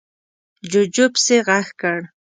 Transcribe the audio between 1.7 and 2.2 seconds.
کړ: